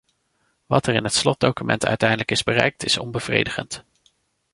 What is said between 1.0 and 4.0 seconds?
het slotdocument uiteindelijk is bereikt, is onbevredigend.